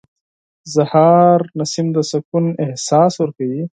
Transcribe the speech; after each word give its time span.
•د 0.03 0.03
سهار 0.73 1.39
نسیم 1.59 1.87
د 1.95 1.97
سکون 2.11 2.45
احساس 2.63 3.13
ورکوي. 3.21 3.63